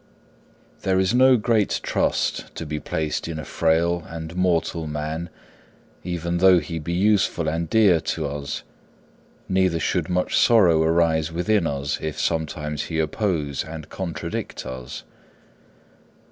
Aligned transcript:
3. 0.79 0.91
There 0.93 0.99
is 0.99 1.13
no 1.13 1.37
great 1.37 1.79
trust 1.83 2.55
to 2.55 2.65
be 2.65 2.79
placed 2.79 3.27
in 3.27 3.37
a 3.37 3.45
frail 3.45 4.03
and 4.09 4.35
mortal 4.35 4.87
man, 4.87 5.29
even 6.03 6.39
though 6.39 6.57
he 6.57 6.79
be 6.79 6.91
useful 6.91 7.47
and 7.47 7.69
dear 7.69 7.99
to 8.01 8.25
us, 8.25 8.63
neither 9.47 9.79
should 9.79 10.09
much 10.09 10.35
sorrow 10.35 10.81
arise 10.81 11.31
within 11.31 11.67
us 11.67 11.99
if 12.01 12.19
sometimes 12.19 12.85
he 12.85 12.97
oppose 12.97 13.63
and 13.63 13.89
contradict 13.89 14.65
us. 14.65 15.03